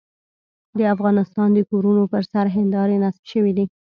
د 0.77 0.79
افغانستان 0.95 1.49
د 1.53 1.59
کورونو 1.69 2.03
پر 2.11 2.23
سر 2.31 2.45
هندارې 2.57 2.95
نصب 3.03 3.23
شوې 3.31 3.51
دي. 3.57 3.65